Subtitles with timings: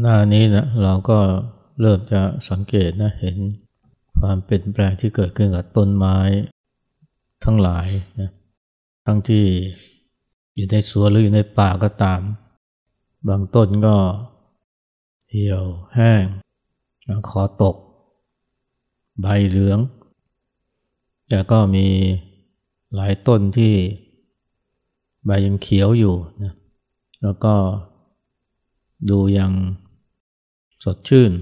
[0.00, 1.18] หน้านี้นะเราก็
[1.80, 3.36] เริ่มจะสังเกตนะเห็น
[4.20, 6.18] ความเปลี่ยนแปลงที่เกิดขึ้นกับต้นไม้
[7.44, 7.88] ทั้งหลาย
[8.20, 8.30] นะ
[9.06, 9.44] ทั้งที่
[10.54, 12.20] อยู่ในสวนหรืออยู่ในป่าก็ตาม
[13.28, 13.96] บางต้นก็
[15.30, 16.24] เหี่ยวแห้ง
[17.28, 17.76] คอตก
[19.20, 19.78] ใบเหลือง
[21.28, 21.86] แต่ก็มี
[22.94, 23.74] หลายต้นที่
[25.24, 26.54] ใบยังเขียวอยู่นะ
[27.22, 27.54] แล้วก็
[29.10, 29.52] ดูยัง
[30.84, 31.32] สดชื่น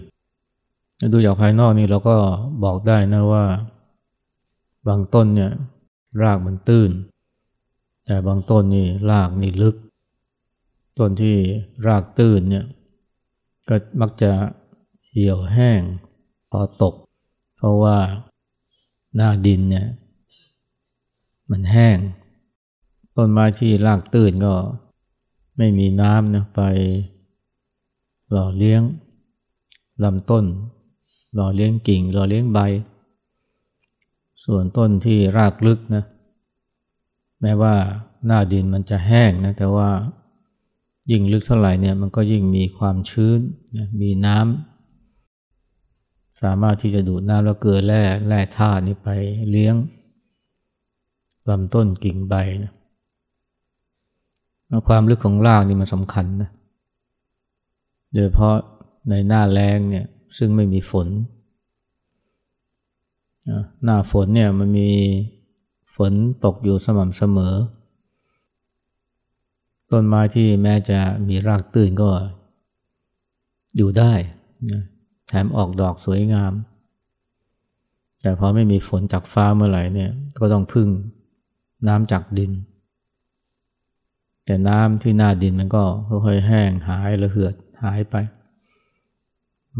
[1.12, 2.16] ดูจากภายนอกนี่เราก็
[2.64, 3.44] บอกได้นะว่า
[4.88, 5.52] บางต้นเนี่ย
[6.22, 6.90] รากมันตื้น
[8.06, 9.76] แต่บางต้นนี่รากนี่ลึก
[10.98, 11.36] ต้นที่
[11.86, 12.64] รากตื้นเนี่ย
[13.68, 14.32] ก็มักจะ
[15.10, 15.80] เหี่ยวแห้ง
[16.50, 16.94] พอตก
[17.56, 17.98] เพราะว่า
[19.16, 19.86] หน้าดินเนี่ย
[21.50, 21.98] มันแห้ง
[23.16, 24.54] ต้นไม้ที่รากตื้นก็
[25.56, 26.60] ไม่มีน้ำนะไป
[28.30, 28.82] หล่อเลี้ยง
[30.04, 30.44] ลำต้น
[31.34, 32.58] หล่อเลี้ยงกิ่ง หล่อเลี้ยงใบ
[34.44, 36.04] ส่วนต้นที่รากลึกนะ
[37.40, 37.74] แม้ว่า
[38.26, 39.90] หน้าดินมันจะแห้งนะ แต่ว่า
[41.10, 43.40] ยิ่งลึกเท่าไหร่เนี่ย มันก็ยิ่งมีความชื้น
[43.76, 49.08] นะมีน้ำ สามารถที่จะดูดน้ำแล้วเกลือแร่ แร่ธาตุนี้ไป
[49.50, 49.74] เลี้ยง
[51.50, 52.72] ลำต้นกิ่งใบนะ
[54.88, 56.50] ความลึกของรากนี่มันสำคัญนะ
[58.14, 58.54] โดยเพราะ
[59.10, 60.06] ในหน้าแรงเนี่ย
[60.38, 61.08] ซึ่งไม่มีฝน
[63.84, 64.90] หน้าฝนเนี่ยมันมี
[65.96, 66.12] ฝน
[66.44, 67.54] ตกอยู่สม่ำเสมอ
[69.92, 70.98] ต้นไม้ที่แม้จะ
[71.28, 72.10] มีรากตื้นก็
[73.76, 74.12] อยู่ได้
[75.28, 76.52] แถมออกดอกสวยงาม
[78.22, 80.88] แต่พอไม่มีฝนจากฟ้าเมื่อไหร่เนี่ยก็ต้องพึ่ง
[81.88, 82.52] น้ำจากดิน
[84.44, 88.16] แต่น้ำที่หน้าดินมันก็ค่อยๆแห้งหายระเหือดหายไป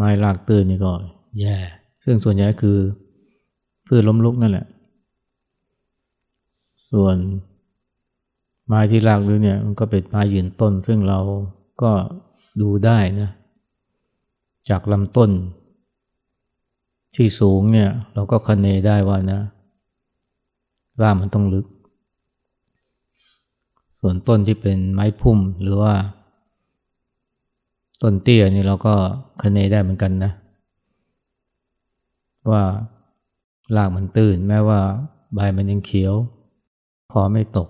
[0.01, 0.93] ไม้รากตื้นนี่ก็
[1.41, 1.57] แย่
[2.05, 2.79] ซึ่งส่วนใหญ่คือ
[3.87, 4.67] พืชล้มลุกนั่นแหละ
[6.93, 7.17] ส่วน
[8.67, 11.19] ไม้ที่รากลึกเนี่ยมันก็เป็นไม้ยืนต้น ซึ่งเรา
[11.83, 11.93] ก็
[12.61, 13.31] ดูได้นะ
[14.71, 15.31] จากลำต้น
[17.17, 19.41] ที่สูงเนี่ยเราก็คเนได้ว่านะ
[21.03, 21.67] รากมันต้องลึก
[24.01, 25.95] ส่วนต้นที่เป็นไม้พุ่มหรือว่า
[28.03, 28.95] ต้นเตี้ยนี่เราก็
[29.43, 30.33] คะเนได้เหมือนกันนะ
[32.51, 32.65] ว่า
[33.77, 34.81] รากมันตื่นแม้ว่า
[35.35, 36.15] ใบมันยังเขียว
[37.13, 37.69] คอไม่ตก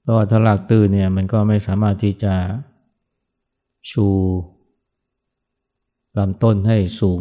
[0.00, 2.34] เพราะว่าถ้ารากตื่นเนี่ยมันก็ไม่สามารถที่จะ
[3.90, 4.06] ชู
[6.18, 7.20] ลำต้นให้สูง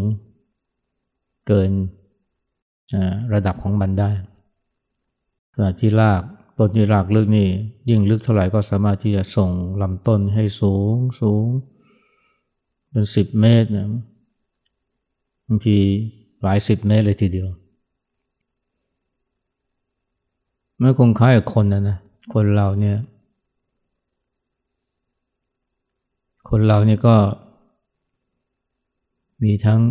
[1.47, 1.71] เกิน
[3.33, 4.11] ระดับของมันได้
[5.53, 6.23] ขณะที่ราก
[6.57, 7.47] ต้นที่รากลึกนี่
[7.89, 9.51] ยิ่งลึกเท่าไหร่ก็สามารถที่จะส่ง
[9.81, 11.45] ลำต้นให้สูงสูง
[12.89, 13.87] เป็นสิบเมตรนะ
[15.47, 15.77] บางที
[16.43, 17.47] หลายสิบเมตรเลยทีเดียว
[20.77, 21.97] เมื่อคงคล้ายกับคนนะนะ
[22.33, 22.97] คนเราเนี่ย
[26.49, 27.15] คนเราเนี่ยก็
[29.43, 29.81] มีทั้ง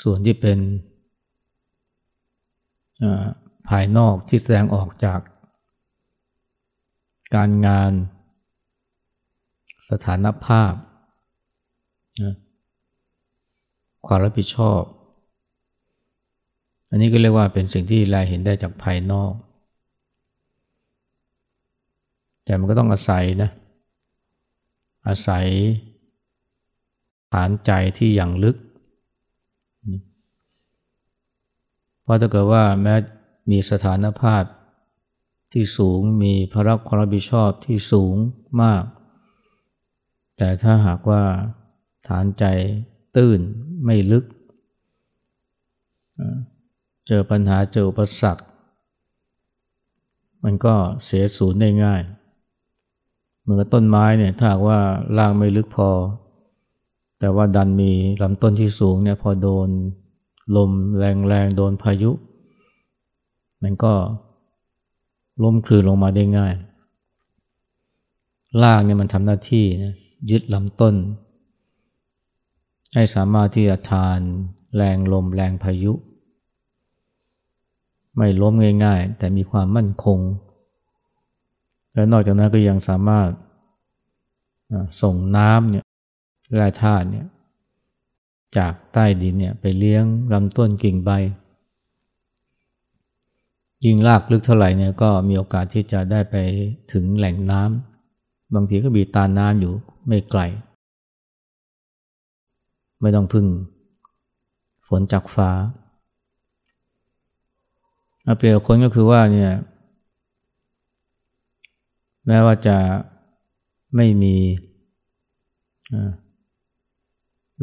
[0.00, 0.58] ส่วนที่เป็น
[3.70, 5.20] ภายนอกที่แสดงออกจาก
[7.34, 7.92] การงาน
[9.90, 10.72] สถานภาพ
[12.22, 12.36] นะ
[14.06, 14.82] ความรับผิดชอบ
[16.88, 19.32] อันนี้ก็เรียกว่าเป็นสิ่งที่แลเห็นได้จากภายนอก
[22.44, 23.50] แต่มันก็ต้องอาศัยนะ
[25.08, 25.46] อาศัย
[27.32, 28.56] ฐานใจที่อย่างลึก
[32.02, 32.94] เพราะถ้าเกิดว่าแม้
[33.50, 34.44] มีสถานภาพ
[35.52, 38.14] ที่สูงมีภาระความรับผิดชอบที่สูง
[38.62, 38.84] มาก
[40.38, 41.22] แต่ถ้าหากว่า
[42.08, 42.44] ฐานใจ
[43.16, 43.40] ตื้น
[43.84, 44.24] ไม่ลึก
[47.06, 48.42] เจอปัญหาเจออุปสรรค
[50.44, 52.02] มันก็เสียศูนย์ได้ง่าย
[53.40, 54.80] เหมือนต้นไม้เนี่ยถ้าหากว่า
[55.18, 55.90] ล่างไม่ลึกพอ
[57.20, 57.92] แต่ว่าดันมี
[58.22, 59.68] ลำต้นที่สูงเนี่ยพอโดน
[60.56, 62.10] ลมแรงๆ โดนพายุ
[63.62, 63.94] มันก็
[65.42, 66.54] ล้มคลืนลงมาได้ง่าย
[68.62, 69.94] รากเนี่ยมันทำหน้าที่นะ
[70.30, 70.94] ยึดลำต้น
[72.94, 74.20] ให้สามารถที่จะทาน
[74.76, 75.92] แรงลมแรงพายุ
[78.16, 78.54] ไม่ล้ม
[78.84, 80.18] ง่ายๆ แต่มีความมั่นคง
[81.94, 83.28] และนอกจากนั้นก็ยังสามารถ
[85.02, 85.84] ส่งน้ำเนี่ย
[86.54, 87.26] แร่ธาตุเนี่ย
[88.56, 91.10] จากใต้ดินเนี่ยไปเลี้ยงลำต้นกิ่งใบ
[93.84, 96.36] ยิ่งลากลึกเท่าไหร่เนี่ยก็มีโอกาสที่จะได้ไป
[96.92, 97.62] ถึงแหล่งน้
[98.54, 99.74] บางทีก็มีตาน้ำอยู่
[100.08, 100.40] ไม่ไกล
[103.00, 103.46] ไม่ต้องพึ่ง
[104.88, 105.50] ฝนจากฟ้า
[108.36, 109.52] เปรียบคนก็คือว่าเนี่ย
[112.26, 112.76] แม้ว่าจะ
[113.96, 114.36] ไม่มี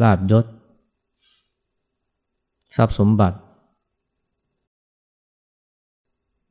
[0.01, 0.45] ลาบยศ
[2.75, 3.37] ทรัพย์สมบัติ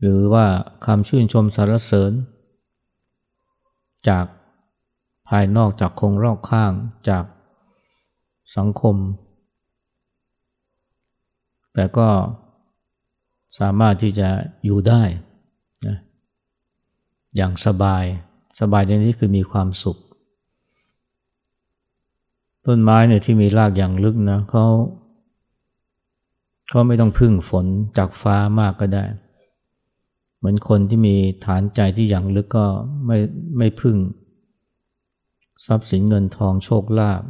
[0.00, 0.46] หรือว่า
[0.86, 2.12] คำชื่นชมสรรเสริญ
[4.08, 4.26] จาก
[5.28, 6.72] ภายนอกจากคงรอบข้าง
[7.08, 7.24] จาก
[8.56, 8.96] สังคม
[11.74, 12.08] แต่ก็
[13.58, 14.28] สามารถที่จะ
[14.64, 15.02] อยู่ได้
[15.86, 15.96] นะ
[17.36, 18.04] อย่างสบาย
[18.60, 19.96] สบายในที่คือมีความสุข
[22.66, 24.66] ต้นไม้เนี่ยที่มีรากอย่างลึกนะเขา
[26.68, 27.66] เขาไม่ต้องพึ่งฝน
[27.96, 29.04] จากฟ้ามากก็ได้
[30.48, 32.66] มือนคนที่มีฐานใจที่อย่างลึกก็
[33.06, 33.18] ไม่
[33.58, 33.96] ไม่พึ่ง
[35.66, 37.22] ทรัพย์สินเงินทองโชคลาภ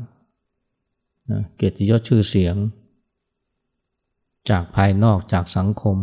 [1.30, 2.56] นะเกียรติยศชื่อเสียง
[4.50, 5.96] จากภายนอกจากสังคม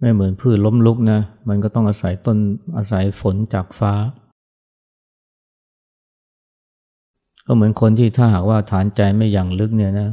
[0.00, 2.38] ไม่เหมือนพืชล้มลุกนะ มันก็ต้องอาศัยต้น
[2.76, 3.92] อาศัยฝนจากฟ้า
[7.46, 10.10] ก็เหมือนคนที่ถ้าหากว่าฐานใจไม่อย่างลึกเนี่ยนะ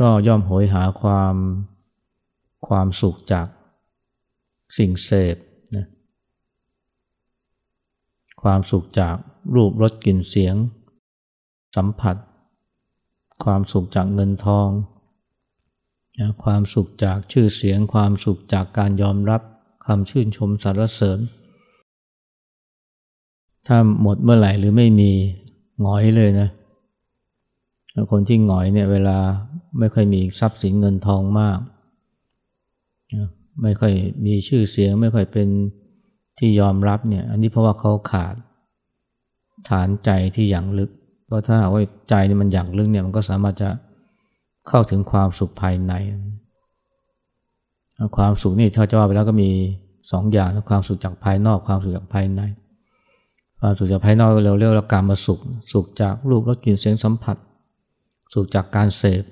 [0.00, 1.34] ก็ย่อมโหยหาความ
[2.68, 3.46] ความสุขจาก
[4.78, 5.36] สิ่งเสพ
[5.76, 5.86] นะ
[8.42, 9.16] ความสุขจาก
[9.54, 10.54] รูปรสกลิ่นเสียง
[11.76, 12.16] สัมผัส
[13.44, 14.68] ความสุขจากเงินทอง
[16.18, 19.42] นะความสุขจากชื่อเสียง ความสุขจากการยอมรับ
[19.86, 21.18] คำชื่นชมสรรเสริญ
[23.66, 25.10] ถ้าหมดเมื่อไหร่หรือไม่มี
[25.80, 26.48] หงอยเลยนะ
[28.10, 29.18] คนที่หงอยเนี่ยเวลา
[29.78, 31.58] ไม่ค่อยมีทรัพย์สินเงินทองมาก
[33.62, 33.92] ไม่ค่อย
[34.26, 35.48] มีชื่อเสียง ไม่ค่อยเป็น
[36.38, 38.34] ที่ยอมรับเนี่ย อันนี้เพราะว่าเขาขาด
[39.68, 40.90] ฐานใจที่อย่างลึก
[41.26, 43.68] เพราะถ้าว่าใจนี่มันอย่างลึกเนี่ยมันก็สามารถจะ
[44.68, 45.92] เข้าถึงความสุขภายใน
[48.16, 49.50] ความสุขนี่ถ้าจะว่าไปแล้วก็มี
[50.10, 52.40] สองอย่างความสุขจากภายนอกความสุขจากภายใน
[53.60, 55.40] ความสุขจากภายนอกเราเรียกว่าการมาสุข
[55.72, 57.36] สุขจากรูปรสกลิ่นเสียงสัมผัส
[58.34, 59.22] สุขจากการเสพ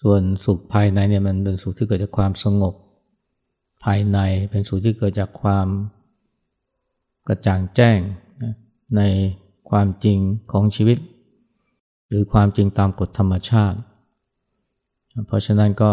[0.00, 2.74] ส่วนสุขภายในเนี่ยมันเป็นสุขที่เกิดจากความสงบ
[3.84, 4.18] ภายใน
[4.50, 5.66] เป็นสุขที่เกิดจากความ
[7.28, 7.98] กระจ่างแจ้ง
[8.96, 9.02] ใน
[9.70, 10.18] ความจริง
[10.52, 10.98] ของชีวิต
[12.08, 13.78] หรือความจริงตามกฎธรรมชาติ
[15.26, 15.92] เพราะฉะนั้นก็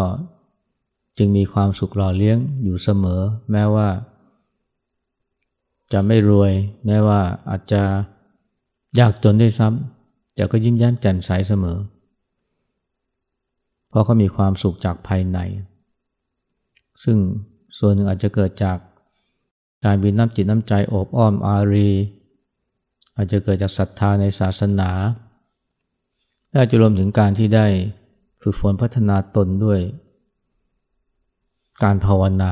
[1.18, 3.22] จึงมีความสุขหล่อเลี้ยงอยู่เสมอ
[3.52, 3.88] แม้ว่า
[5.94, 6.52] จะไม่รวย
[6.86, 7.82] แม้ว่าอาจจะ
[9.00, 15.40] ยากจนด้วยซ้ำแต่ก็ยิ้มแย้มแจ่มใสเสมอเพราะเขามีความสุขจากภายใน
[17.04, 17.18] ซึ่ง
[17.78, 18.78] ส่วนหนึ่งอาจจะเกิดจาก
[19.86, 21.90] การมีน้ำจิตน้ำใจโอบอ้อมอารี
[23.16, 24.90] อาจจะเกิดจากศรัทธาในศาสนา
[26.52, 27.66] และจะรวมถึงการที่ได้
[28.42, 29.80] ฝึกฝนพัฒนาตนด้วย
[31.84, 32.52] การภาวนา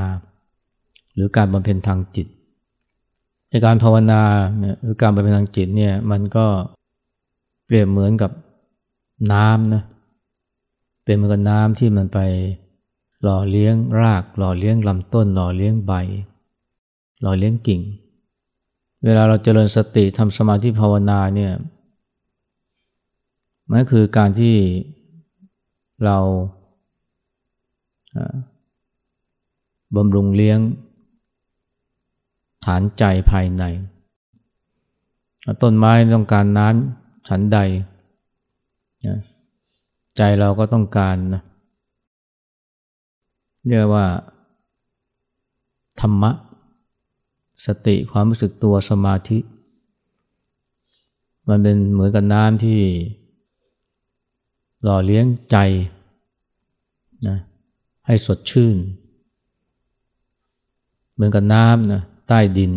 [1.13, 2.27] หรือการบำเพ็ญทางจิต
[3.50, 4.22] ในการภาวนา
[4.60, 6.46] เนี่ยหรือการบำเพ็ญทางจิตเนี่ยมันก็
[7.65, 8.32] เปรียบเหมือนกับ
[9.32, 9.84] น้ำนะ
[11.12, 12.20] เป็นเหมือนกับน้ำที่มันไป
[13.24, 15.94] หล่อเลี้ยงราก หล่อเลี้ยงลำต้น หล่อเลี้ยงใบ
[17.22, 17.82] หล่อเลี้ยงกิ่ง
[19.03, 21.53] เวลาเราเจริญสติทำสมาธิภาวนาเนี่ย
[23.70, 24.56] มันคือการที่
[26.06, 26.18] เรา
[29.96, 30.60] บำรุงเลี้ยง
[32.65, 33.63] ฐานใจภายใน
[35.62, 37.60] ต้นไม้ต้องการน้ำฉันใด
[40.18, 41.41] ใจเราก็ต้องการนะ
[43.68, 44.06] เรียกว่า
[46.00, 46.32] ธรรมะ
[47.65, 49.39] สติความรู้สึกตัวสมาธิ
[51.48, 52.80] มันเป็นเหมือนกับน้ำที่
[54.84, 55.58] หล่อเลี้ยงใจ
[57.27, 57.38] นะ
[58.06, 58.77] ให้สดชื่น
[61.13, 62.72] เหมือนกับน้ำนะใต้ดิน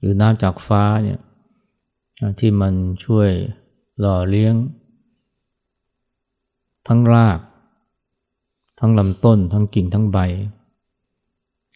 [0.00, 1.20] หรือน้ำจากฟ้าเนี่ย
[2.40, 2.74] ที่มัน
[3.04, 3.30] ช่วย
[4.00, 4.54] หล่อเลี้ยง
[6.88, 7.38] ทั้งราก
[8.80, 10.18] ทั้งลำต้น ทั้งกิ่งทั้งใบ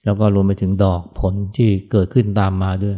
[0.04, 2.96] แล้วก็รวมไปถึงดอกผลที่เกิดขึ้นตามมาด้วย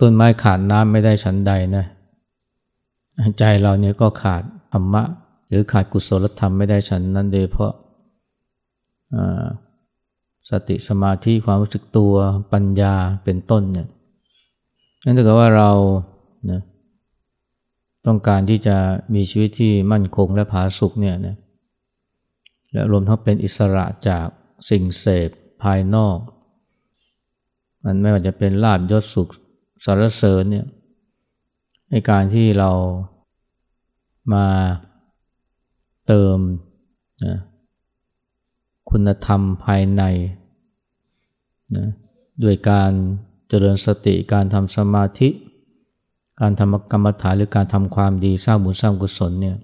[0.00, 1.84] ต้นไม้ขาดน้ำไม่ได้ฉันใดนะ
[3.38, 5.02] ใจเราเนี่ยก็ขาดธรรมะ
[5.48, 7.72] หรือขาดกุศลธรรมไม่ได้ฉันนั้นโดยเพราะ
[10.48, 12.14] สติสมาธิความรู้สึกตัว
[12.52, 12.94] ปัญญา
[13.24, 13.88] เป็นต้นเนี่ย
[15.04, 15.70] นั่นถ้าเกิดว่าเรา
[16.50, 16.60] นะ
[18.06, 18.76] ต้องการที่จะ
[19.14, 21.36] มีชีวิตที่มั่นคงและผาสุกเนี่ยนะ
[22.72, 24.26] และรวมทั้งเป็นอิสระจาก
[24.70, 25.30] สิ่งเสพ
[25.62, 26.18] ภายนอก
[27.84, 29.28] มันไม่ว่าจะเป็นลาบยศสุข
[29.84, 30.66] สารเสริญเนี่ย
[31.90, 32.70] ในการที่เรา
[34.34, 34.46] มา
[36.06, 36.38] เติม
[37.26, 37.36] นะ
[38.90, 40.02] คุณธรรมภายใน
[41.76, 41.88] นะ
[42.42, 42.92] ด้วยการ
[43.48, 45.28] เจริญสติการทำสมาธิ
[46.42, 49.56] การทำกรรมฐานหรือการทำความดีสร้างบุญสร้างกุศลเนี่ย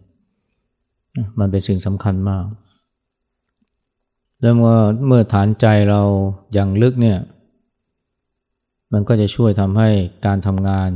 [1.38, 2.44] มันเป็นสิ่งสำคัญมาก
[4.40, 6.02] แล้วเมื่อเมื่อฐานใจเรา
[6.52, 7.18] อย่างลึกเนี่ย
[8.92, 9.88] มันก็จะช่วยทำให้
[10.26, 10.90] การทำงาน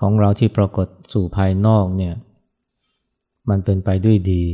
[0.00, 2.14] ของเราที่ปรากฏสู่ภายนอกเนี่ย
[3.50, 4.44] มันเป็นไปด้วยดี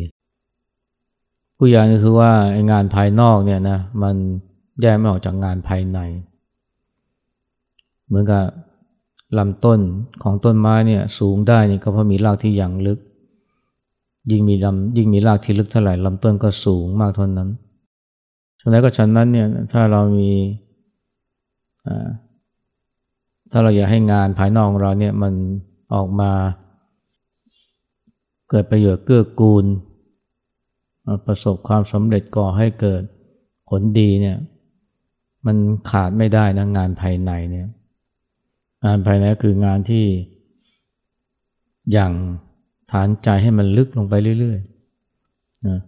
[1.59, 2.33] ผู้อยางก็คือว่า
[2.71, 4.15] งานภายนอกเนี่ยนะมัน
[4.81, 5.99] แยกไม่ออกจากงานภายใน
[8.07, 8.45] เหมือนกับ
[9.39, 9.81] ลำต้น
[10.23, 12.99] ของต้นไม้เนี่ยสูงได้นี่ก็เพราะมีรากที่ย่งลึก
[14.31, 17.49] ยิ่งมีลำยิ่งมีรากที่ลึกเท่าไหร่ลำต้นก็สูงมากเท่านั้น
[18.61, 20.33] ฉะนั้นก็ฉันนั้นเนี่ยถ้าเรามี
[23.51, 25.35] ถ้าเราอยากให้งานภายนอกของเราเนี่ยมัน
[25.95, 26.33] ออกมา
[28.51, 29.65] เกิดประโยชน์เกื้อกูล
[31.27, 33.03] ประสบความสำเร็จก่อให้เกิด
[33.69, 34.37] ผลดีเนี่ย
[35.47, 35.57] มัน
[35.91, 37.67] ขาดไม่ได้นะงานภายในเนี่ย
[38.85, 40.05] งานภายในคืองานที่
[41.93, 42.13] อย่าง
[42.93, 45.81] ฐานใจให้มันลึกลงไปเรื่อยๆนะ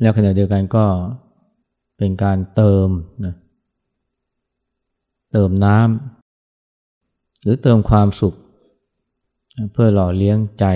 [0.00, 0.86] แล้วขณะเดียวกันก็
[1.98, 2.88] เป็นการเติม
[3.24, 3.34] นะ
[5.32, 8.34] เติมน้ำหรือเติมความสุข
[9.72, 10.66] เพื่อหล่อเลี้ยงใจ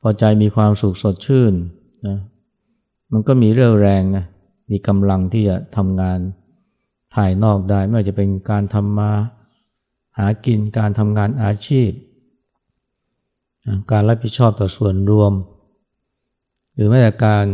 [0.00, 1.54] พอใจมีความสุขสดชื่น
[2.06, 2.18] นะ
[3.12, 4.24] มันก็มีเรี่ยวแรงนะ
[4.70, 6.18] มีกำลังที่จะทำงาน
[7.14, 9.10] ภายนอกได้ ไม่ว่าจะเป็นการทำมา
[10.18, 11.90] หากินการทำงานอาชีพ
[13.90, 15.32] การรับผิดชอบต่อส่วนรวม
[16.74, 17.44] หรือแม้แต่การ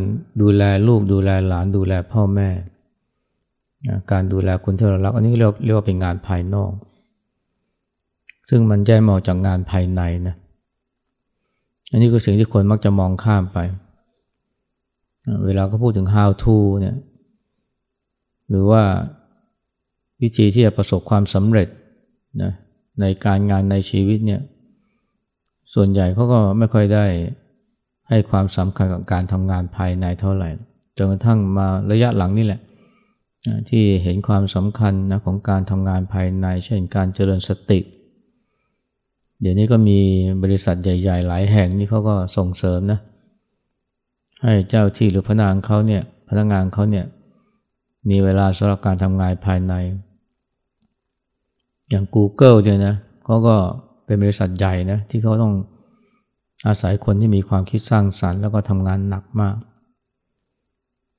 [0.40, 2.48] ดูแลลูกดูแลหลานดูแลพ่อแม่
[4.12, 6.72] การดูแลคนที่เรารักอันนี้เรียกเรียกว่าเป็นงานภายนอก
[8.50, 10.36] ซึ่งมันแยกมาจากงานภายในนะ
[11.90, 13.58] อันนี้คือสิ่งที่คนมักจะมองข้ามไป
[15.44, 16.96] เวลาเขาพูดถึง how to เนี่ย
[18.48, 18.82] หรือว่า
[20.22, 21.68] วิธีที่จะประสบความสำเร็จ
[22.42, 22.52] นะ
[23.00, 24.40] ในการงานในชีวิตเนี่ย
[25.74, 27.06] ส่วนใหญ่เขาก็ไม่ค่อยได้
[28.08, 30.50] ให้ความสำคัญกับการทำงานภายในเท่าไหร่
[30.96, 32.60] จนกระทั่งมาระยะหลังนี่แหละ
[33.68, 37.80] ที่เห็นความสำคัญนะของการทำงานภายใน เช่นการเจริญสติ
[39.40, 39.98] เดี๋ยวนี้ก็มี
[40.42, 43.00] บริษัทใหญ่ ๆ หลายแห่งนี่เขาก็ส่งเสริมนะ
[44.42, 47.04] ให้เจ้าที่หรือพนักงานเขาเนี่ยพนักงานเขาเนี่ย
[48.10, 49.74] มีเวลาสำหรับการทำงานภายใน
[51.90, 52.94] อย่าง Google เนี่ยนะ
[53.24, 53.56] เขาก็
[54.04, 55.54] เป็นบริษัทใหญ่นะที่เขาต้อง
[56.66, 59.56] อาศัยคนที่มีความคิดสร้างสารรค์ แล้วก็ทำงานหนักมาก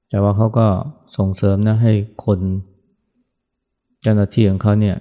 [0.09, 0.67] แต่ว่าเขาก็
[1.17, 1.93] ส่งเสริมนะให้
[2.25, 2.39] คน
[4.01, 4.97] เจ้าหน้าที่ของเขาเนี่ย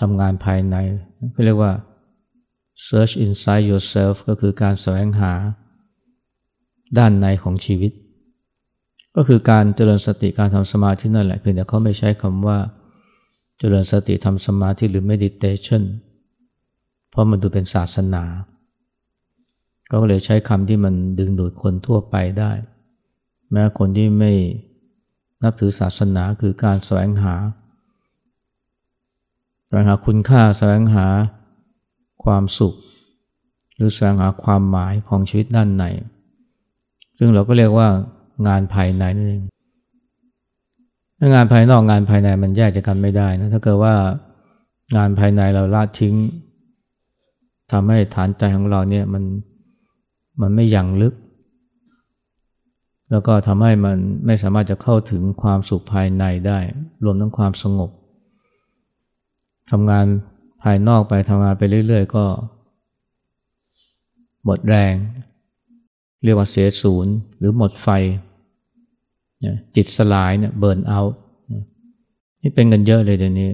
[0.00, 0.76] ทำงานภายใน
[1.32, 1.72] เขาเรียกว่า
[2.86, 5.32] search inside yourself ก็คือการแสวงหา
[6.98, 7.92] ด้านในของชีวิต
[9.20, 12.58] ก็คือการเจริญสติการทำสมาธินั่นแหละเพียงแต่เขาไม่ใช้คำว่า
[13.58, 15.82] เจริญสติทำสมาธิหรือ meditation
[17.10, 18.24] เพราะมันดูเป็นศาสนา
[19.90, 22.52] ก็เลยใช้คำที่มันดึงดูดคนทั่วไปได้
[23.52, 24.32] แม้คนที่ไม่
[25.42, 27.34] นับถือศาสนาคือการแสวงหา
[29.66, 31.06] แสวงหาคุณค่าแสวงหา
[32.24, 32.74] ความสุข
[33.74, 35.84] หรือแสวงหาความหมายของชีวิตด้านใน
[37.18, 37.88] ซึ่งเราก็เรียกว่า
[38.46, 39.42] งานภายในนั่นเอง
[41.34, 43.94] งานภายนอกงานภายในมันแยกจากกันไม่ได้นะถ้าเกิดว่า
[44.96, 46.14] งานภายในเราละทิ้ง
[47.72, 49.24] ทำให้ฐานใจของเราเนี่ยมัน
[50.40, 51.14] มันไม่ยั่งลึก
[53.10, 56.58] แล้วก็ทำให้มันไม่สามารถจะเข้าถึงความสุขภายในได้
[57.04, 57.90] รวมทั้งความสงบ
[59.70, 60.06] ทำงาน
[60.62, 62.24] ภายนอกไปทำงานไปเรื่อย ๆ ก็
[64.44, 64.94] หมดแรง
[66.24, 67.88] เรียกว่าเสียศูนย์หรือหมดไฟ
[69.76, 71.00] จิตสลายเนี่ยเบิร์นเอา
[72.42, 73.50] นี่เป็นกันเยอะเลยเดี๋ยวนี้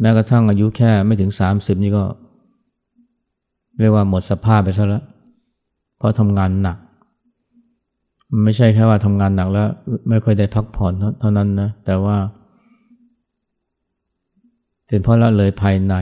[0.00, 2.04] แม้กระทั่งอายุแค่ไม่ถึงสามสิบนี่ก็
[3.78, 5.04] เรียกว่าหมดสภาพไปซะแล้ว
[5.96, 6.78] เพราะทำงานหนัก
[8.44, 9.68] ไม่ใช่แค่ว่าทำงานหนักแล้ว
[10.08, 12.16] ไม่ค่อยได้พักผ่อนเท่านั้นนะ แต่ว่า
[14.86, 15.94] เป็นเพราะละเลยภายใน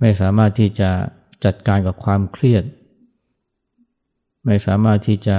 [0.00, 0.90] ไม่สามารถที่จะ
[1.44, 2.64] จัดการกับความเครียด
[4.44, 5.38] ไม่สามารถที่จะ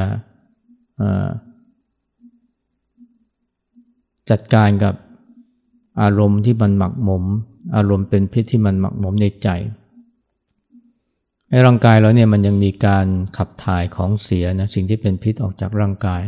[4.29, 4.95] จัดการกับ
[6.01, 7.23] อารมณ์ที่มันหมักหมม
[7.75, 9.49] อารมณ์เป็นพิษที่มันหมักหมมในใจ
[11.49, 13.07] ให้ร่างกายเราเนี่ยมันยังมีการ
[13.37, 16.21] ขับถ่ายของเสียนะสิ่งที่เป็นพิษออกจากร่างกาย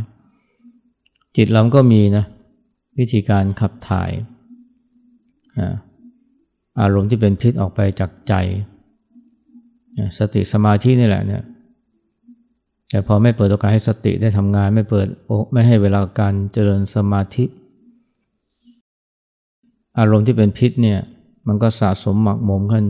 [1.35, 2.25] จิตเราก็มีนะ
[2.99, 4.11] วิธีการขับถ่าย
[6.81, 8.33] อารมณ์ที่เป็นพิษออกไปจากใจ
[10.17, 11.43] สติสมาธินี่แหละเนี่ย
[12.95, 15.07] แต่พอไม่เปิดโอกาสให้สติได้ทำงานไม่เปิด
[15.53, 17.45] ไม่ให้เวลาการเจริญสมาธิ
[19.99, 20.99] อารมณ์ที่เป็นพิษเนี่ย
[21.47, 22.85] มันก็สะสมหมักหมมขึ้น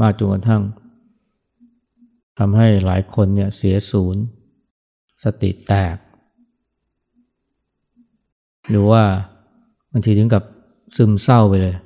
[0.00, 0.62] มากจนกระทั่ง
[2.38, 4.22] ทำให้หลายคนเนี่ยเสียศูนย์
[5.24, 5.96] สติแตก
[8.68, 9.02] หรือว่า
[9.90, 10.42] บางทีถึงกับ
[10.96, 11.76] ซึมเศร้าไปเลย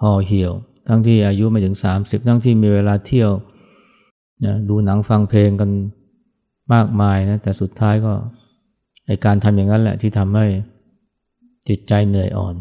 [0.00, 0.52] ห่อเหี่ยว
[0.88, 3.30] ทั้งที่อายุไม่ถึง 30 ทั้งที่มีเวลาเที่ยว
[4.44, 5.72] นะดูหนังฟังเพลงกัน
[6.72, 8.12] มากมายนะแต่สุดท้ายก็
[9.06, 10.46] ไอการทำอย่างนั้นแหละที่ทำให้
[11.68, 12.54] จิตใจเหนื่อยอ่อน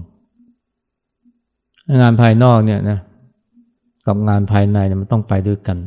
[2.02, 3.00] งานภายนอกเนี่ยนะ
[4.06, 5.78] กับงานภายในเนี่ยมันต้องไปด้วยกัน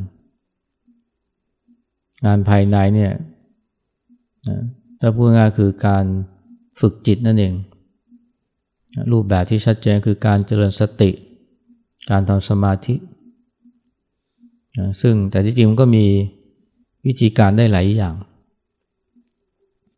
[2.25, 3.11] งานภายในเนี่ย
[4.99, 6.05] ถ้าพูดง่ายคือการ
[6.81, 7.53] ฝึกจิตนั่นเอง
[9.11, 11.11] รูปแบบที่ชัดเจนคือการเจริญสติ
[12.09, 12.95] การทำสมาธิ
[15.01, 16.05] ซึ่งแต่ที่จริงมันก็มี
[17.07, 18.15] วิธีการได้หลายอย่าง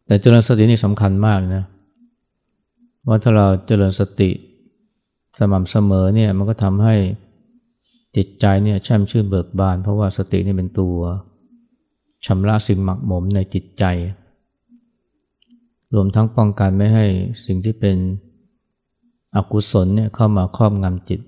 [0.06, 1.64] แต่เจริญสตินี่สำคัญมากนะ
[3.08, 4.30] ว่าถ้าเราเจริญสติ
[5.38, 6.96] สม่ำเสมอเนี่ยมันก็ทำให้
[8.18, 10.98] จิตใจเนี่ยแช่มชื่นเบิกบาน เพราะว่าสตินี่เป็นตัว
[12.26, 13.84] ชำระสิ่งหมักหมมในจิตใจ
[15.96, 17.06] รวมทั้งป้องกันไม่ให้
[17.46, 17.98] สิ่งที่เป็น
[19.36, 21.22] อกุศลเนี่ยเข้ามาครอบงำจิต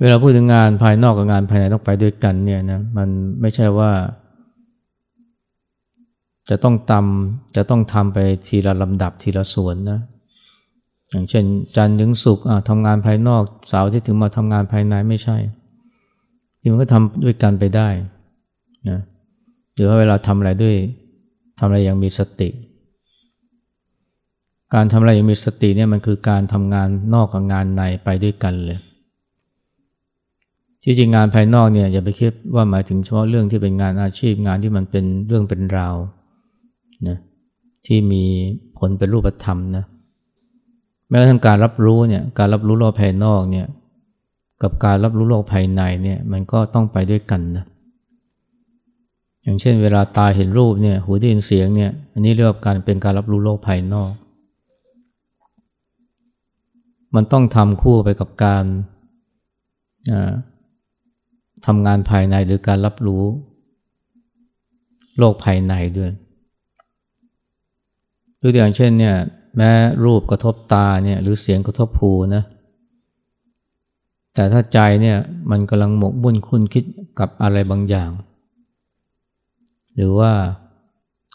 [0.00, 3.08] เวลาพูดถึงงานภายนอกกับงานภายในต้องไปด้วยกันเนี่ยนะมัน
[3.40, 3.92] ไม่ใช่ว่า
[6.50, 10.00] จะต้องทำจะต้องทำไปทีละลำดับทีละส่วนนะ
[11.10, 11.44] อย่างเช่น
[11.76, 15.36] จันทร์ถึงศุกร์ทำงานภายนอกเสาร์ที่ถึงมาทำงานภายในไม่ใช่
[16.60, 17.88] ที่มันก็ทำด้วยกันไปได้
[18.88, 19.00] นะ
[19.74, 20.76] หรือว่าเวลาทำอะไรด้วย
[21.58, 22.48] ทำอะไรอย่างมีสติ
[24.74, 28.78] การทำอะไรอย่างมีสติเนี่ยมันคือการทำงานนอกกับงานในไปด้วยกันเลย
[30.84, 35.96] ที่จริงงานภายนอกเนี่ยอย่าไปคิดว่าหมายถึงเฉพาะเรื่องที่เป็นงานอาชีพงานที่มันเป็นเรื่องเป็นราว
[37.08, 37.18] นะ
[37.86, 38.24] ที่มี
[38.78, 39.84] ผลเป็นรูปธรรมนะ
[41.08, 43.66] แม้กระทั่งการรับรู้เนี่ยการรับรู้โลกภายนอกเนี่ย
[44.62, 47.64] กับการรับรู้โลกภายในเนี่ยมันก็ต้องไปด้วยกันนะ
[49.42, 54.12] อย่างเช่น เวลาตาเห็นรูปเนี่ยหูได้ยินเสียงเนี่ยอันนี้เรียกว่าการเป็นการรับรู้โลกภายนอก
[57.14, 58.64] มันต้องทำคู่ไปกับการ
[61.66, 63.24] ทำงานภายในหรือการรับรู้
[65.18, 66.10] โลกภายในด้วย
[68.40, 69.16] ตัวอย่างเช่นเนี่ย
[69.56, 69.70] แม้
[70.04, 72.42] รูปกระทบตาเนี่ยหรือเสียงกระทบหูนะ
[74.34, 75.18] แต่ถ้าใจเนี่ย
[75.50, 76.84] มันกำลังหมกบุ่นคุ้นคิด
[77.18, 78.10] กับอะไรบางอย่าง
[79.94, 80.32] หรือว่า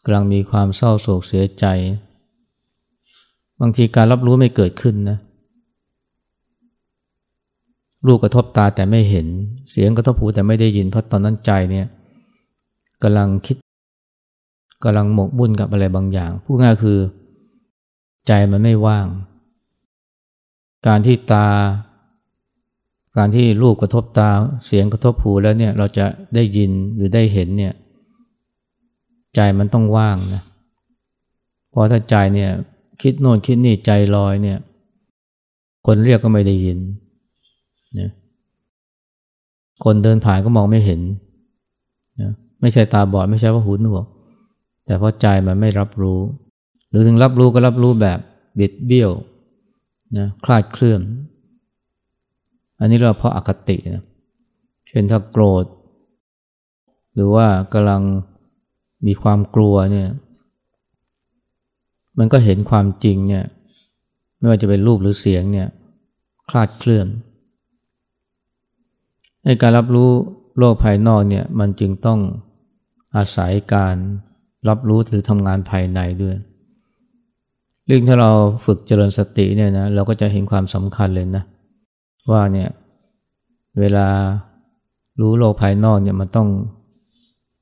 [0.03, 1.65] กำลังมีความเศร้าโศกเสียใจ
[3.59, 5.17] บางทีการรับรู้ไม่เกิดขึ้นนะ
[8.07, 9.27] รูปกระทบตาแต่ไม่เห็น
[9.71, 11.87] เสียงกระทบหูแต่ไม่ได้ยิน เพราะตอนนั้นใจเนี่ย
[13.03, 13.57] กำลังคิด
[14.83, 16.99] กำลังหมกบุ่นกับอะไรบางอย่าง พูดง่ายคือ
[18.27, 19.07] ใจมันไม่ว่าง
[20.87, 21.47] การที่ตา
[23.17, 24.29] การที่รูปกระทบตา
[24.65, 27.73] เสียงกระทบหูแล้วเนี่ยเราจะได้ยินหรือได้เห็นเนี่ย
[29.35, 30.41] ใจมันต้องว่างนะ
[31.69, 32.51] เพราะถ้าใจเนี่ย
[33.01, 34.59] คิดโน่นคิดนี่ใจลอยเนี่ย
[35.85, 36.79] คนเรียกก็ไม่ได้ยิน
[37.99, 38.10] นะ
[39.84, 41.01] คนเดินผ่านก็มองไม่เห็น
[42.21, 44.06] นะไม่ใช่ตาบอดไม่ใช่ว่าหูหนวก
[44.86, 46.19] แต่เพราะใจมันไม่รับรู้
[46.89, 48.19] หรือถึงรับรู้ก็รับรู้แบบ
[48.60, 49.12] บิดเบี้ยว
[50.17, 51.01] นะคลาดเคลื่อน
[52.79, 54.03] อันนี้เรียกว่าเพราะอคตินะ
[54.88, 55.65] เช่นถ้าโกรธ
[57.13, 58.01] หรือว่ากำลัง
[59.06, 60.10] มีความกลัวเนี่ย
[62.19, 63.45] มันก็เห็นความจริงเนี่ย
[64.38, 65.67] ไม่ว่าจะเป็นรูปหรือเสียงเนี่ย
[66.49, 67.08] คลาดเคลื่อน
[69.62, 70.10] การรับรู้
[70.58, 72.19] โลกภายนอกเนี่ยมันจึงต้อง
[73.15, 73.95] อาศัยการ
[74.69, 76.36] รับรู้หรือทำงานภายในด้วย
[77.86, 78.32] เรื่องถ้าเรา
[78.65, 81.43] ฝึกเจริญสติเนี่ยนะเราก็จะเห็นความสำคัญเลยนะ
[82.32, 82.69] ว่าเนี่ย
[83.79, 84.08] เวลา
[85.19, 86.47] รู้โลกภายนอกเนี่ยมันต้อง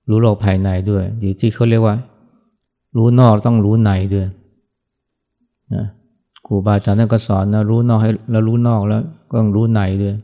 [0.09, 1.95] รู้โลกภายในด้วยหรือที่เขาเรียกว่า
[2.97, 4.27] รู้นอกต้องรู้ในด้วย
[5.75, 5.85] นะ
[6.45, 10.15] ครูบาอาจารย์ท่านก็สอนนะรู้นอกให้แล้วรู้นอกแล้วก็ต้องรู้ในด้วย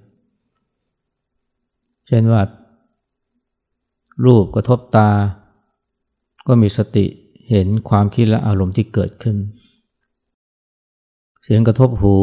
[2.08, 2.41] เช่นว่า
[4.26, 5.10] รูปกระทบตา
[6.48, 7.06] ก็มีสติ
[7.50, 9.38] เห็นความคิดและอารมณ์ที่เกิดขึ้น
[11.43, 12.15] เสียงกระทบหู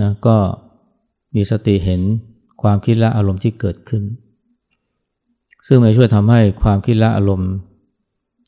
[0.00, 0.36] นะก็
[1.34, 2.00] มีสติเห็น
[2.62, 4.02] ความคิดและอารมณ์ที่เกิดขึ้น
[5.66, 7.52] ซึ่งมันช่วยทำให้ความคิดและอารมณ์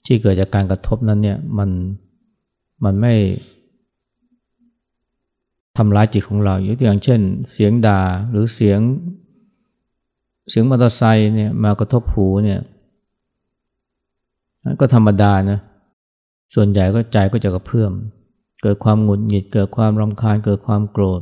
[0.07, 1.71] ที่เกิดจากการกระทบนั้นเนี่ยมัน
[2.85, 3.15] มันไม่
[5.77, 7.21] ทำร้ายจิตของเรายกตัวอย่างเช่น
[7.53, 8.81] เสียงด่าหรือเสียง
[10.49, 12.61] เสียงมอเตอร์ไซค์เนี่ยมากระทบหูเนี่ย
[14.81, 15.59] ก็ธรรมดานะ
[16.55, 17.93] ส่วนใหญ่ก็ใจก็จะกระเพื่อม
[18.63, 21.21] เกิดความหงุดหงิด เกิดความรำคาญ เกิดความโกรธ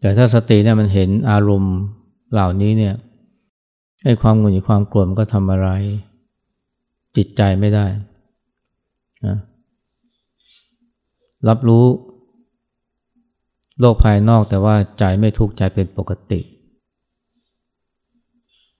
[0.00, 1.76] แต่ถ้าสติเนี่ยมันเห็นอารมณ์
[2.32, 2.94] เหล่านี้เนี่ย
[4.04, 5.68] ไอ้ความหงุดหงิดความโกรธมันก็ทำอะไร
[7.16, 7.86] จิตใจไม่ได้
[9.26, 9.36] นะ
[11.48, 11.84] รับรู้
[13.80, 16.40] โลกภายนอกแต่ว่าใจไม่ทุกข์ใจเป็นปกติ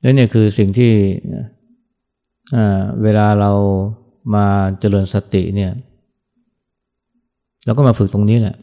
[0.02, 0.92] และนี่คือสิ่งที่
[3.02, 3.52] เวลาเรา
[4.34, 4.46] มา
[4.80, 5.72] เจริญสติเนี่ย
[7.64, 8.56] เราก็มาฝึกตรงนี้แหละ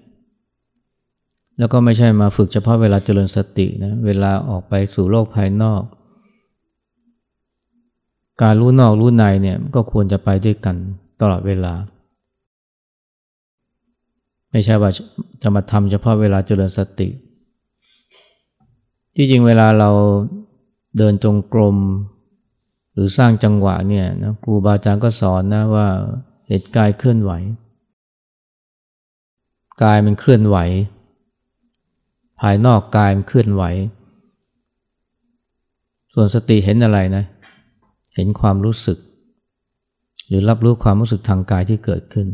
[1.59, 5.81] แล้วก็ไม่ใช่มาฝึกเฉพาะเวลาเจริญสตินะ เวลาออกไปสู่โลกภายนอก
[8.41, 10.75] การรู้นอกรู้ในเนี่ยก็ควรจะไปด้วยกัน
[11.21, 11.73] ตลอดเวลา
[14.51, 14.91] ไม่ใช่ว่า
[15.41, 17.09] จะมาทำเฉพาะเวลาเจริญสติ
[19.15, 19.89] ที่จริงเวลาเรา
[20.97, 21.77] เดินจงกรม
[22.93, 25.87] หรือสร้างจังหวะเนี่ยนะครูบาอาจารย์ก็สอนนะว่า
[26.47, 27.31] เหตุกายเคลื่อนไหว
[29.83, 30.57] กายมันเคลื่อนไหว
[32.39, 33.63] ภายนอกกายมันเคลื่อนไหว
[36.13, 37.23] ส่วนสติเห็นอะไรนะ
[38.15, 38.97] เห็นความรู้สึก
[40.27, 42.27] หรือรับรู้ความรู้สึกทางกายที่เกิดขึ้น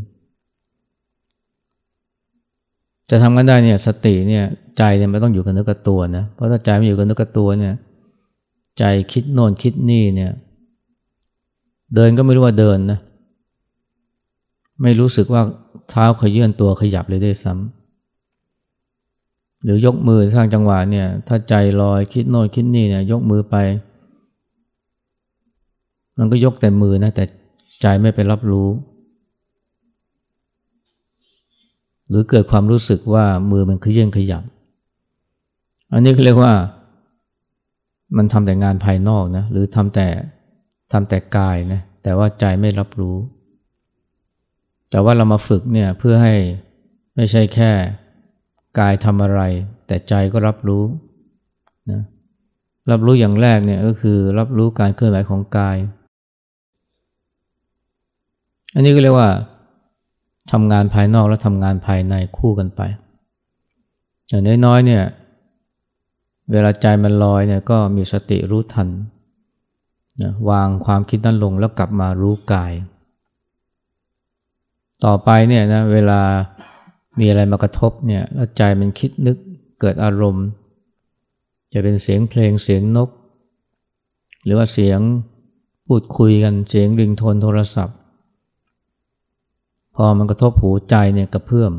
[3.10, 4.46] จะทำกันได้เนี่ยสติเนี่ย
[4.78, 7.74] ใจเนี่ยไม่ต้องอยู่กับเนื้อกับตัวนะเพราะถ้าใจไม่อยู่กับเนื้อกับตัวเนี่ย
[8.78, 10.32] ใจคิดโน่นคิดนี่เนี่ย
[11.96, 13.00] เดินก็ไม่รู้ว่าเดินนะ
[14.82, 15.42] ไม่รู้สึกว่า
[15.90, 23.56] เท้าขยื่นตัวขยับเลยได้ซ้ำหรือยกมือสร้างจังหวะเนี่ย ถ้าใจลอยคิดโน่นคิดนี่เนี่ย ยกมือไป
[26.18, 27.24] มันก็ยกแต่มือนะ แต่
[27.82, 28.68] ใจไม่ไปรับรู้
[32.10, 34.44] หรือเกิดความรู้สึกว่ามือมันขยื่นขยับ
[35.92, 36.54] อันนี้เขาเรียกว่า
[38.18, 40.08] มันทำแต่งานภายนอกนะหรือทำแต่
[40.92, 43.18] ทำแต่กายนะแต่ว่าใจไม่รับรู้
[44.90, 46.36] แต่ว่าเรามาฝึกเนี่ยเพื่อให้
[47.16, 47.72] ไม่ใช่แค่
[48.80, 49.42] กายทำอะไร
[49.88, 50.84] แต่ใจก็รับรู้
[51.92, 52.02] นะ
[52.92, 55.78] รับรู้อย่างแรกเนี่ยก็คือรับรู้การเคลื่อนไหวของกาย
[58.74, 59.30] อันนี้ก็เรียกว่า
[60.52, 62.82] ทำงานภายนอกและทำงานภายในคู่กันไป
[64.28, 65.04] อย่างน้อยๆเนี่ย
[66.52, 68.90] เวลาใจมันลอยเนี่ยก็มีสติรู้ทัน
[70.22, 72.74] นะวางความคิดนั้นลงแล้วกลับมารู้กาย
[75.06, 76.22] ต่อไปเนี่ยนะเวลา
[77.20, 79.38] มีอะไรมากระทบเนี่ยแล้วใจมันคิดนึก
[79.80, 80.46] เกิดอารมณ์
[81.74, 83.10] จะเป็นเสียงเพลงเสียงนก
[84.44, 85.00] หรือว่าเสียง
[85.88, 87.98] พูดคุยกันเสียงริงโทนโทรศัพท์
[89.96, 91.74] พอมันกระทบหูใจเนี่ยกระเพื่อม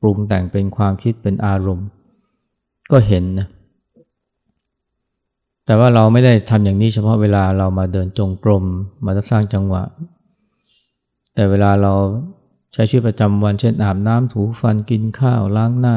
[0.00, 1.86] ปรุงแต่งเป็นความคิดเป็นอารมณ์
[2.90, 3.48] ก็เห็นนะ
[5.66, 8.64] แต่ว่าเราไม่ได้ทำอย่างนี้เฉพาะเวลาเรามาเดินจงกรม
[9.04, 9.82] มาสร้างจังหวะ
[11.34, 11.94] แต่เวลาเรา
[12.72, 15.96] ใช้ชีวิตประจำวันเช่นอาบน้ำถูฟันกินข้าวล้างหน้า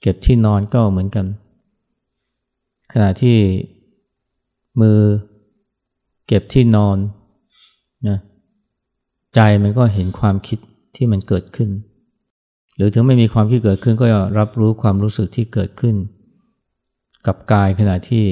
[0.00, 1.26] เก็บที่นอนก็เหมือนกัน
[2.92, 3.36] ขณะที่
[4.80, 4.98] มือ
[6.26, 6.98] เก็บที่นอน
[8.08, 8.18] นะ
[9.34, 10.58] ใจมันก็เห็นความคิด
[10.96, 11.70] ที่มันเกิดขึ้น
[12.76, 14.06] หรือถึงไม่มีความคิดเกิดขึ้นก็
[14.38, 15.96] รับรู้ความรู้สึกที่เกิดขึ้น
[17.26, 18.24] กับกายขณะที่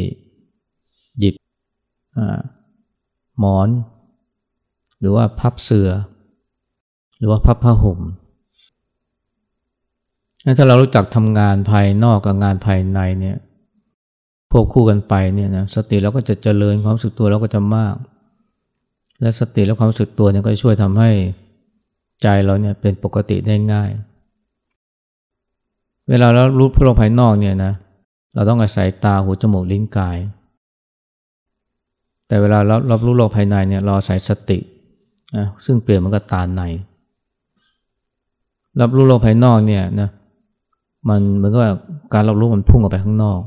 [3.39, 3.69] หมอน
[5.01, 5.91] หรือว่าพับเสือ
[7.19, 8.01] หรือว่าพับผ้าห่ม
[10.59, 13.37] ถ้าเรารู้จักทำงานภายนอกกับงานภายในเนี่ย
[14.51, 17.95] ควบคู่กันไปเนี่ยนะสติเราก็จะเจริญความสึกตัวเราก็จะมาก
[19.21, 21.11] และสติและความสึกตัวเนี่ยก็ช่วยทำให้
[22.23, 23.91] ใจเราเนี่ยเป็นปกติได้ง่าย
[26.09, 27.73] เวลาเรารู้ผู้ลงภายนอกเนี่ยนะ
[28.35, 30.19] เราต้องอาศัยตาหูจมูกลิ้นกาย
[32.29, 34.59] แต่เวลาเรารับรู้โลกภายในเนี่ยเราอาศัยสติ
[35.37, 36.63] นะซึ่งเปลี่ยนมันก็ตาใน
[38.81, 40.09] รับรู้โลกภายนอกเนี่ยนะ
[41.09, 41.79] มันเหมือนกับ
[42.15, 43.41] การรับรู้มันพุ่งออกไปข้างนอก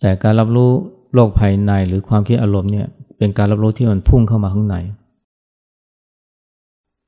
[0.00, 0.70] แต่การรับรู้
[1.14, 2.86] โลกภายในหรือความคิดอารมณ์เนี่ย
[3.18, 4.76] เป็นการรับรู้ที่มันพุ่งเข้ามาข้างใน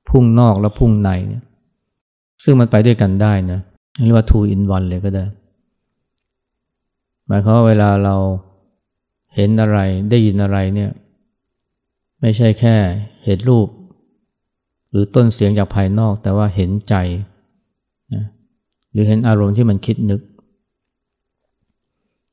[0.09, 1.43] พุ่งนอกและพุ่งในเนี่ย
[2.45, 3.61] ซึ่งมันไปด้วยกันได้นะ
[4.05, 5.25] เรียกว่า two in one เลยก็ได้
[7.27, 8.17] หมายความว่าเวลาเรา
[9.37, 9.79] เห็นอะไร
[10.11, 10.91] ได้ยินอะไรเนี่ย
[12.21, 12.77] ไม่ใช่แค่
[13.25, 13.69] เห็นรูป
[14.91, 16.95] หรือต้นเสียงจากภายนอกแต่ว่าเห็นใจ
[18.15, 18.25] นะ
[18.93, 20.21] หรือเห็นอารมณ์ที่มันคิดนึก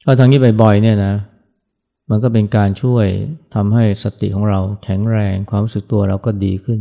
[0.05, 1.15] ถ้าทางนี้บ่อยๆเนี่ยนะ
[2.09, 3.05] มันก็เป็นการช่วย
[3.55, 6.79] ทำให้สติของเราแข็งแรงความรู้สึกตัวเราก็ดีขึ้น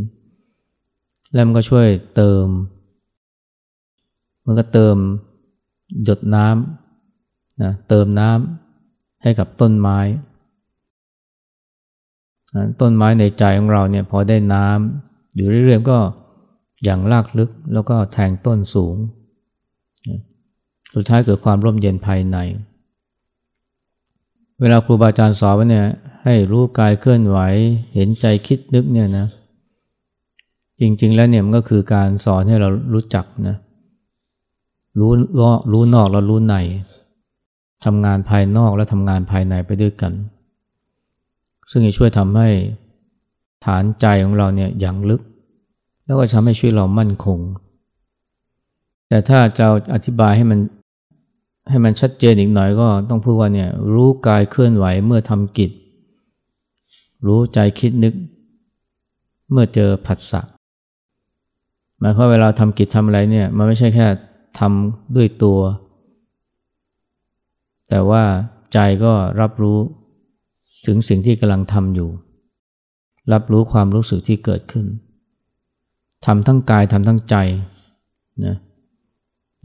[1.33, 2.46] แล้วมันก็ช่วยเติม
[4.46, 4.96] มันก็เติม
[6.04, 8.60] หยดน้ำนะเติมน้ำ
[9.22, 9.98] ให้กับต้นไม้
[12.80, 15.98] ต้นไม้ในใจของเราเนี่ยพอได้น้ำอยู่เรื่อยๆก็
[16.85, 18.96] อย่างลากลึกแล้วก็แทงต้นสูง
[20.94, 22.37] สุดท้ายเกิดความร่มเย็นภายใน
[24.61, 25.87] เวลาครูบาอาจารย์สอนว่าเนี่ย
[26.24, 27.38] ให้รู้กายเคลื่อนไหว
[27.94, 29.26] เห็นใจคิดนึกเนี่ยนะ
[30.80, 33.56] จริงๆแล้วเนี่ยมันก็คือการสอนให้เรารู้จักนะ
[34.98, 35.12] รู้
[35.72, 36.54] รู้นอกแล้วรู้ใน
[37.85, 40.12] ทำงานภายนอกและทำงานภายในไปด้วยกัน
[41.71, 42.49] ซึ่งจะช่วยทำให้
[43.64, 45.23] ฐานใจของเราเนี่ยอย่างลึก
[46.05, 47.38] แล้วก็ทำให้ชีวิตเรามั่นคง
[49.09, 50.61] แต่ถ้าจะอธิบายให้มัน
[51.71, 55.71] ให้มันชัดเจนอีกหน่อยก็ต้องพูดว่าเนี่ยรู้กายเคลื่อนไหวเมื่อทำกิจ
[57.27, 58.14] รู้ใจคิดนึก
[59.51, 60.40] เมื่อเจอผัสสะ
[61.99, 64.07] หมายความเวลาทำกิจทำอะไรเนี่ยมันไม่ใช่แค่
[64.59, 65.59] ทำด้วยตัว
[67.90, 68.22] แต่ว่า
[68.72, 69.79] ใจก็รับรู้
[70.87, 72.11] ถึงสิ่งที่กำลังทำอยู่
[73.33, 74.87] รับรู้ความรู้สึกที่เกิดขึ้น
[76.26, 77.37] ทำทั้งกายทำทั้งใจ
[78.46, 78.57] นะ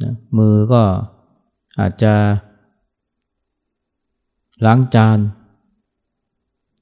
[0.01, 0.81] นะมือก็
[1.79, 2.13] อาจจะ
[4.65, 5.17] ล้างจาน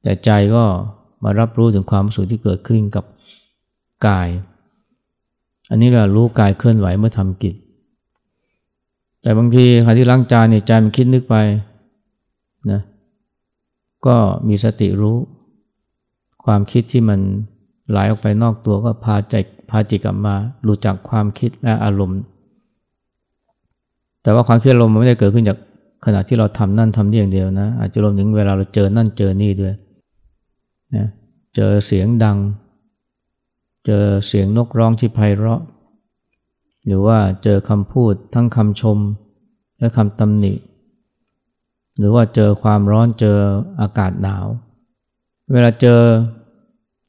[0.03, 0.63] แต่ใจก็
[1.23, 3.05] มารับรู้ถึงความรู้สึกที่เกิดขึ้นกับ
[4.07, 4.27] กาย
[5.69, 7.55] อันนี้เรารู้กายเคลื่อนไหวเมื่อทำกิจ
[9.23, 11.35] แต่บางทีขณะที่ล้างจานเนี่ยใจมันคิดนึกไป
[12.71, 12.81] นะ
[14.05, 14.15] ก็
[14.47, 15.17] มีสติรู้
[16.45, 17.19] ความคิดที่มัน
[17.89, 19.35] ไหลออกไปนอกตัวก็พาใจ
[19.69, 20.35] พาจิตกลับมา
[20.67, 22.19] รู้จักความคิดและอารมณ์
[24.21, 25.57] แต่ว่าความคิดอารมณ์มันไม่ได้เกิดขึ้นจาก
[26.05, 29.73] ขณะที่เราทำนั่นทำนี่อย่างเดียวนะ อาจจะรวมถึงเวลาเราเจอนั่นเจอนี่ด้วย
[30.95, 31.05] นะ
[31.55, 32.37] เจอเสียงดัง
[33.85, 35.61] เจอเสียงนกร้องที่ไพเราะ
[36.85, 38.97] หรือว่าเจอคำพูดทั้งคำชม
[39.79, 40.53] และคำตำหนิ
[41.97, 43.37] หรือว่าเจอความร้อนเจอ
[43.81, 44.45] อากาศหนาว
[45.51, 46.01] เวลาเจอ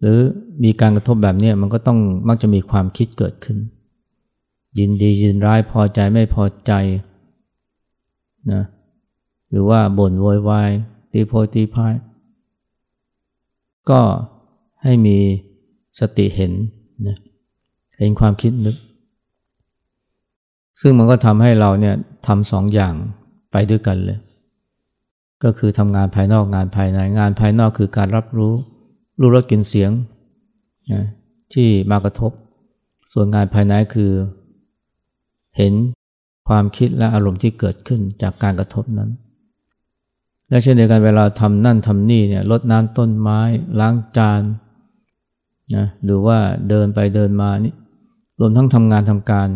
[0.01, 0.19] หรือ
[0.65, 3.59] มีการกระทบแบบนี้มันก็ต้องมักจะมีความคิดเกิดขึ้น
[4.79, 6.73] ยินดียินร้ายพอใจไม่พอใจ
[8.53, 8.63] นะ
[9.51, 10.71] หรือว่าบ่นโวยวาย
[11.13, 11.95] ตีโพตีพาย
[13.91, 14.01] ก็
[14.83, 15.19] ให้มี
[16.01, 16.53] สติเห็น
[17.07, 17.17] นะ
[17.99, 18.77] เห็นความคิดนึก
[20.81, 21.95] ซึ่งมันก็ทำให้เราเนี่ย
[22.27, 22.95] ทำสองอย่าง
[23.53, 24.19] ไปด้วยกันเลย
[25.45, 28.55] ก็คือทำงานภายนอกงานภายใน งานภายนอกคือการรับรู้
[29.21, 29.91] รู้รสกลิ่นเสียง
[30.93, 31.05] นะ
[31.53, 32.33] ที่มากระทบ
[33.13, 34.13] ส่วนงานภายในคือ
[35.57, 35.73] เห็น
[36.49, 39.11] ความคิดและอารมณ์ที่เกิดขึ้นจากการกระทบนั้น
[40.49, 43.41] และเช่นเดียวกันเวลาทำนั่นทำนี่เนี่ยลดน้ำต้นไม้
[43.81, 44.43] ล้างจาน
[45.77, 47.75] นะหรือว่าเดินไปเดินมานี่
[48.41, 49.49] รวมทั้งทำงานทำการ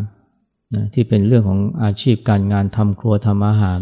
[0.75, 3.81] นะที่เป็นเรื่องของอาชีพการงานทำครัวทำอาหาร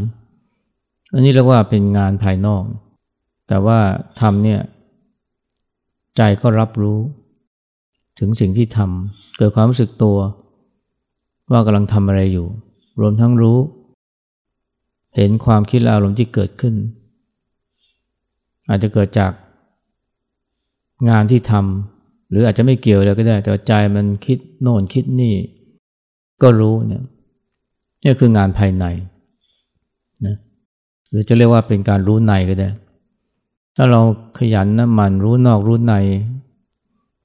[1.13, 2.65] อันนี้เรียกว่าเป็นงานภายนอก
[3.49, 3.79] แต่ว่า
[4.21, 4.61] ทำเนี่ย
[6.17, 6.99] ใจก็รับรู้
[8.19, 10.19] ถึงสิ่งที่ทำเกิดความรู้สึกตัว
[11.53, 12.47] ว่ากำลังทำอะไรอยู่
[13.01, 13.59] รวมทั้งรู้
[15.17, 16.75] เห็นความคิดและอารมณ์ที่เกิดขึ้น
[18.69, 19.33] อาจจะเกิดจาก
[21.09, 25.35] งานที่ทำหรืออาจจะไม่เกี่ยวเลยก็ได้ แต่ใจมันคิดโน่นคิดนี่
[26.43, 27.03] ก็รู้เนี่ย
[28.05, 28.85] นี่คืองานภายใน
[30.27, 30.37] นะ
[31.09, 32.71] หรือจะเรียกว่าเป็นการรู้ในก็ได้
[33.77, 34.01] ถ้าเรา
[34.39, 35.95] ขยันนะมันรู้นอกรู้ใน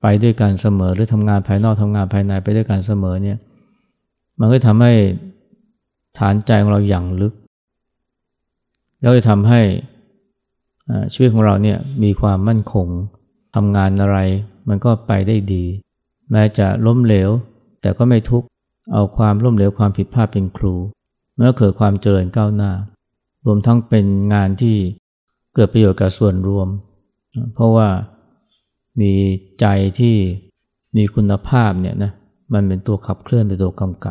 [0.02, 3.38] ไปด้วยกันเสมอ หรือทำงานภายนอกทำงานภายในไปด้วยกันเสมอเนี่ย
[4.40, 4.94] มันก็ทำให้
[6.18, 7.34] ฐานใจของเราอย่างลึก
[9.02, 9.62] แล้วจะทำให้
[11.14, 12.88] ชีวิตของเราเนี่ยมีความมั่นคง
[13.56, 14.18] ทำงานอะไร
[14.68, 15.64] มันก็ไปได้ดี
[16.32, 17.30] แม้จะล้มเหลว
[17.82, 18.48] แต่ก็ไม่ทุกข์
[18.94, 20.76] เอาความล้มเหลวความผิดพลาดเป็นครู
[21.36, 22.72] เมื่อเกิดความเจริญก้าวหน้า
[23.46, 24.76] รวมทั้งเป็นงานที่
[25.56, 26.68] เกิดประโยชน์กับส่วนรวม
[27.54, 27.90] เพราะว่า
[29.02, 29.14] มี
[29.60, 29.66] ใจ
[30.00, 30.16] ที่
[30.98, 32.12] มีคุณภาพเนี่ยนะ
[32.54, 34.10] มันเป็นตัวขับเคลื่อนเป็นตัวกำกับ